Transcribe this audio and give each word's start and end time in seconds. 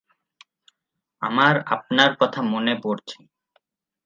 আমার 1.21 1.55
আপনার 1.67 2.11
কথা 2.19 2.39
মনে 2.43 2.73
পরছে। 2.83 3.17